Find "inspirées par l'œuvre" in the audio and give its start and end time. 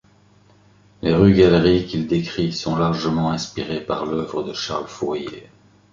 3.31-4.41